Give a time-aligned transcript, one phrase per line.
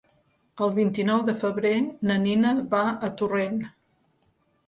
[0.67, 1.73] El vint-i-nou de febrer
[2.11, 3.59] na Nina va a Torrent.